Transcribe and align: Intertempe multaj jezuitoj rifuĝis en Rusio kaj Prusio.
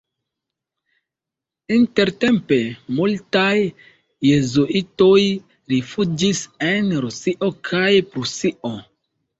Intertempe 1.75 2.59
multaj 3.01 3.53
jezuitoj 4.31 5.23
rifuĝis 5.77 6.45
en 6.73 6.95
Rusio 7.07 7.57
kaj 7.73 7.89
Prusio. 8.15 8.79